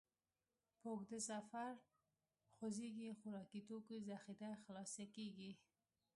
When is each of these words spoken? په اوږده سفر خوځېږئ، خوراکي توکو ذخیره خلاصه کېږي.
په 0.79 0.87
اوږده 0.91 1.19
سفر 1.29 1.71
خوځېږئ، 2.55 3.09
خوراکي 3.19 3.61
توکو 3.67 3.95
ذخیره 4.09 4.51
خلاصه 4.63 5.03
کېږي. 5.15 5.51